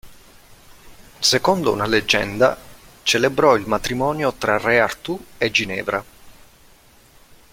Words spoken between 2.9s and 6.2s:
celebrò il matrimonio tra re Artù e Ginevra.